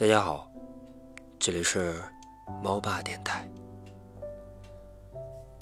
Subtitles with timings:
[0.00, 0.50] 大家好，
[1.38, 2.02] 这里是
[2.62, 3.46] 猫爸电台。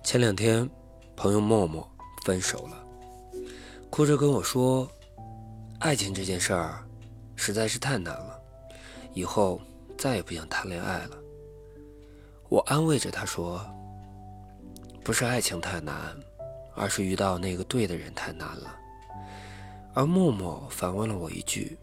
[0.05, 0.71] 前两天，
[1.17, 1.85] 朋友默默
[2.25, 2.77] 分手了，
[3.91, 4.89] 哭着跟我说
[5.83, 6.87] ：“爱情这件事儿
[7.35, 8.41] 实在是太难了，
[9.13, 9.61] 以后
[9.99, 11.19] 再也不想谈恋爱了。”
[12.49, 13.61] 我安慰着他说
[15.03, 16.17] ：“不是爱情太难，
[16.77, 18.73] 而是遇到那个对的人太难了。”
[19.95, 21.77] 而默默反问了我一句：“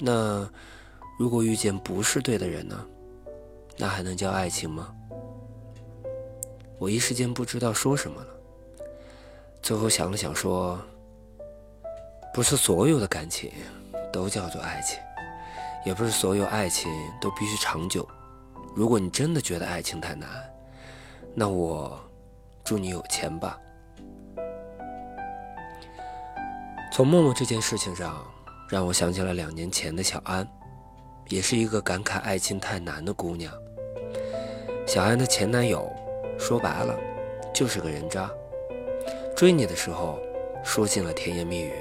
[0.00, 0.50] 那
[1.18, 2.86] 如果遇见不是对的人呢？
[3.78, 4.94] 那还能叫爱情吗？”
[6.78, 8.26] 我一时间不知道说什么了，
[9.62, 10.80] 最后想了想说
[12.34, 13.52] ：“不是所有的感情
[14.12, 14.98] 都叫做爱情，
[15.86, 18.04] 也不是所有爱情都必须长久。
[18.74, 20.28] 如果你真的觉得爱情太难，
[21.34, 22.00] 那我
[22.64, 23.56] 祝你有钱吧。”
[26.92, 28.26] 从默默这件事情上，
[28.68, 30.46] 让我想起了两年前的小安，
[31.28, 33.52] 也是一个感慨爱情太难的姑娘。
[34.86, 35.90] 小安的前男友。
[36.38, 36.98] 说白了，
[37.54, 38.28] 就是个人渣。
[39.36, 40.18] 追你的时候
[40.64, 41.74] 说尽了甜言蜜语，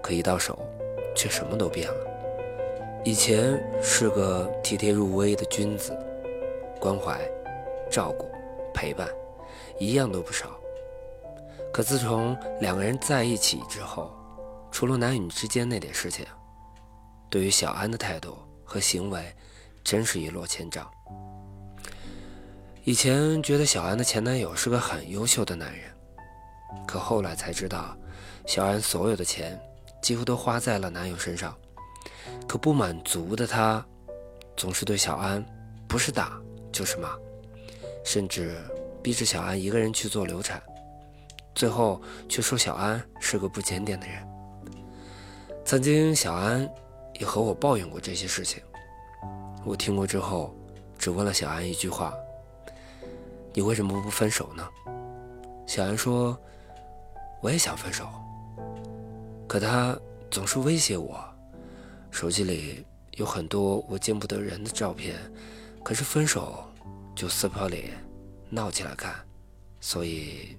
[0.00, 0.56] 可一到手，
[1.16, 2.06] 却什么都变了。
[3.02, 5.96] 以前是个体贴入微的君子，
[6.78, 7.18] 关怀、
[7.90, 8.30] 照顾、
[8.72, 9.08] 陪伴，
[9.76, 10.50] 一样都不少。
[11.72, 14.12] 可自从两个人在一起之后，
[14.70, 16.24] 除了男女之间那点事情，
[17.28, 18.38] 对于小安的态度
[18.70, 19.34] 和行为，
[19.82, 20.88] 真是一落千丈。
[22.84, 25.90] 以前觉得小安的前男友是个很优秀的男人，
[26.86, 27.96] 可后来才知道，
[28.46, 29.60] 小安所有的钱
[30.00, 31.52] 几乎都花在了男友身上。
[32.46, 33.84] 可不满足的他，
[34.56, 35.44] 总是对小安
[35.88, 37.18] 不是打就是骂，
[38.04, 38.56] 甚至
[39.02, 40.62] 逼着小安一个人去做流产，
[41.56, 44.24] 最后却说小安是个不检点的人。
[45.64, 46.68] 曾经小安
[47.20, 48.62] 也和我抱怨过这些事情，
[49.62, 50.56] 我听过之后，
[50.98, 52.14] 只问了小安一句话。
[53.52, 54.66] 你为什么不分手呢？
[55.66, 56.38] 小安说
[57.42, 58.08] ：“我也想分手，
[59.46, 59.94] 可他
[60.30, 61.22] 总是威胁我，
[62.10, 62.86] 手机里
[63.16, 65.16] 有很多我见不得人的照片，
[65.84, 66.64] 可是分手
[67.14, 67.90] 就撕破脸，
[68.48, 69.14] 闹起来看，
[69.78, 70.56] 所以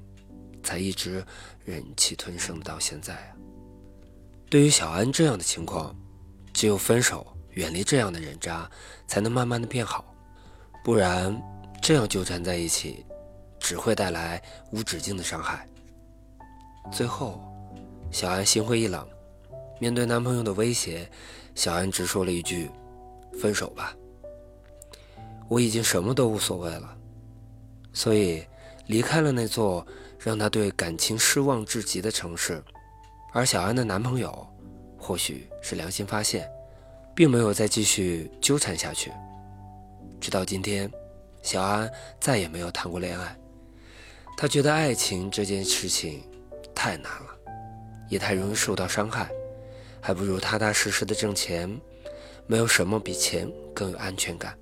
[0.62, 1.26] 才一直
[1.66, 3.36] 忍气吞声到现在啊。”
[4.48, 5.96] 对于小安这样的情况，
[6.54, 8.70] 只有分手，远离这样的人渣，
[9.08, 10.06] 才能慢慢的变好，
[10.84, 11.42] 不然。
[11.82, 13.04] 这样纠缠在一起，
[13.60, 14.40] 只会带来
[14.72, 15.68] 无止境的伤害。
[16.92, 17.42] 最后，
[18.12, 19.04] 小安心灰意冷，
[19.80, 21.10] 面对男朋友的威胁，
[21.56, 22.70] 小安只说了一句
[23.42, 23.96] ：“分手吧。”
[25.50, 26.96] 我已经什么都无所谓了，
[27.94, 28.46] 所以
[28.86, 29.84] 离开了那座
[30.20, 32.64] 让她对感情失望至极的城市。
[33.34, 34.48] 而小安的男朋友，
[35.02, 36.48] 或许是良心发现，
[37.16, 39.12] 并没有再继续纠缠下去，
[40.22, 40.90] 直到今天。
[41.42, 43.36] 小安再也没有谈过恋爱，
[44.38, 46.22] 他觉得爱情这件事情
[46.76, 47.36] 太难了，
[48.08, 49.28] 也太容易受到伤害，
[50.00, 51.68] 还不如踏踏实实的挣钱。
[52.46, 54.56] 没有什么比钱更有安全感。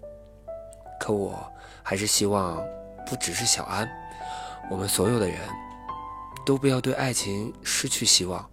[1.02, 1.46] 可我
[1.84, 2.66] 还是希望，
[3.06, 3.86] 不只是小安，
[4.72, 5.38] 我们所有的人
[6.46, 8.50] 都不要对爱情失去希望。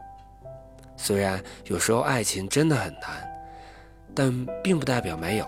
[0.97, 3.29] 虽然有时候爱情真的很难，
[4.15, 5.47] 但并不代表没有。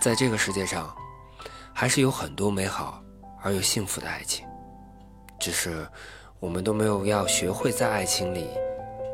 [0.00, 0.94] 在这个世界上。
[1.78, 3.00] 还是有很多美好
[3.40, 4.44] 而又幸福的爱情，
[5.38, 5.86] 只是
[6.40, 8.48] 我们都没有要学会在爱情里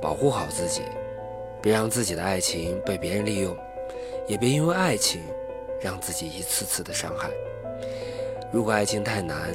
[0.01, 0.81] 保护好自己，
[1.61, 3.55] 别让自己的爱情被别人利用，
[4.27, 5.21] 也别因为爱情
[5.79, 7.29] 让自己一次次的伤害。
[8.51, 9.55] 如果爱情太难，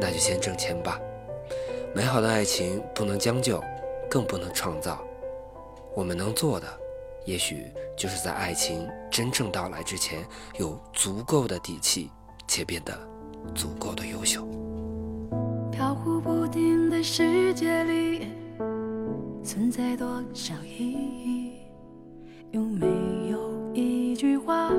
[0.00, 0.98] 那就先挣钱吧。
[1.94, 3.62] 美好的爱情不能将就，
[4.10, 5.02] 更不能创造。
[5.94, 6.66] 我们能做的，
[7.24, 10.26] 也许就是在爱情真正到来之前，
[10.58, 12.10] 有足够的底气。
[12.52, 12.92] 且变得
[13.54, 14.44] 足够的优秀。
[15.70, 18.26] 飘忽不定的世界里，
[19.44, 21.52] 存在多少意义？
[22.50, 22.88] 有没
[23.30, 23.38] 有
[23.72, 24.72] 一句话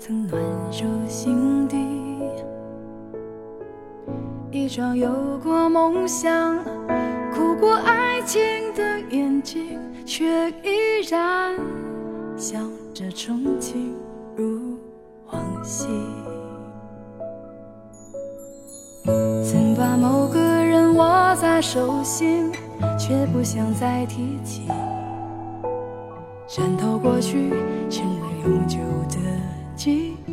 [0.00, 1.76] 曾暖入心底？
[4.50, 6.58] 一双有过梦想、
[7.66, 8.40] 过爱情
[8.76, 11.52] 的眼睛，却依然
[12.36, 12.60] 笑
[12.94, 13.92] 着憧憬
[14.36, 14.78] 如。
[15.32, 15.88] 往昔，
[19.04, 22.52] 曾把某个人握在手心，
[22.96, 24.68] 却不想再提起。
[26.46, 27.50] 渗透过去，
[27.90, 28.78] 成为永久
[29.10, 29.18] 的
[29.74, 30.32] 记忆。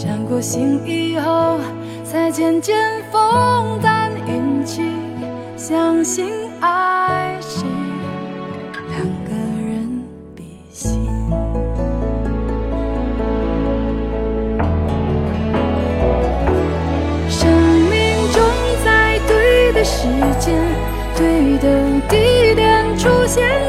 [0.00, 1.58] 伤过心以后
[2.04, 4.94] 才渐渐风淡云轻
[5.56, 6.30] 相信
[6.60, 7.64] 爱是
[8.90, 10.00] 两个人
[10.36, 11.10] 比心。
[17.28, 17.50] 生
[17.90, 18.40] 命中
[18.84, 20.06] 在对的时
[20.38, 20.54] 间
[21.16, 23.67] 对的地点出现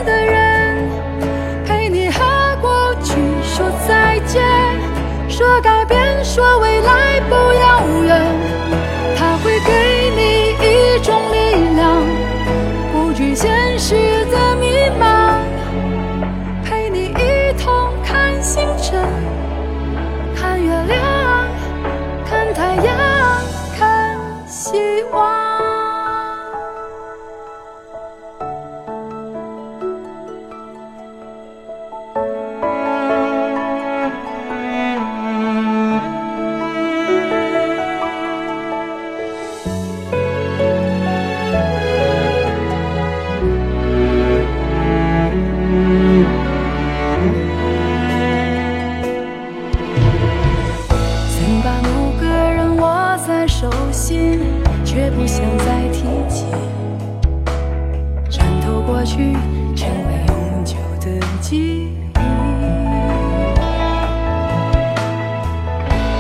[58.99, 59.31] 过去
[59.77, 61.89] 成为永久的记忆，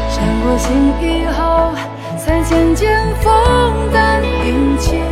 [0.09, 0.71] 伤过心
[1.01, 1.73] 以后，
[2.17, 5.08] 才渐渐风淡云轻。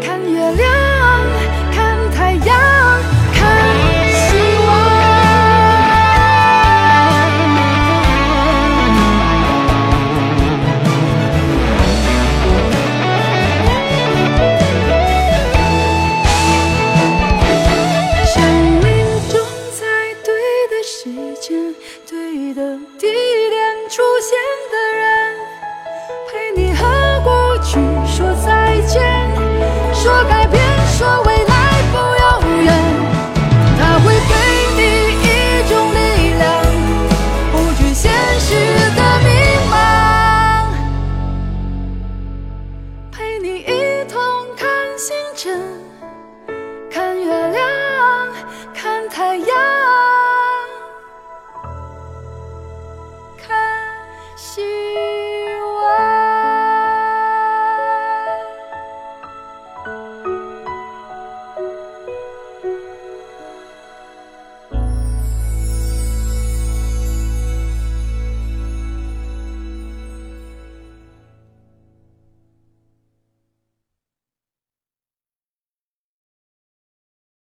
[0.00, 0.87] 看月亮。
[30.98, 31.37] 说。